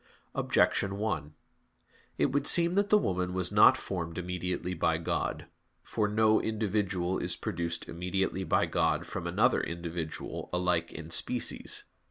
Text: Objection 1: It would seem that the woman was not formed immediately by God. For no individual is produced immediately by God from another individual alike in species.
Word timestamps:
Objection 0.33 0.97
1: 0.97 1.35
It 2.17 2.31
would 2.31 2.47
seem 2.47 2.73
that 2.73 2.89
the 2.89 2.97
woman 2.97 3.35
was 3.35 3.51
not 3.51 3.77
formed 3.77 4.17
immediately 4.17 4.73
by 4.73 4.97
God. 4.97 5.45
For 5.83 6.07
no 6.07 6.41
individual 6.41 7.19
is 7.19 7.35
produced 7.35 7.87
immediately 7.87 8.43
by 8.43 8.65
God 8.65 9.05
from 9.05 9.27
another 9.27 9.61
individual 9.61 10.49
alike 10.51 10.91
in 10.91 11.11
species. 11.11 11.83